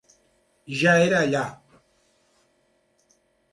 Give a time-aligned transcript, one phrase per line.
[0.79, 1.45] Ja era allà.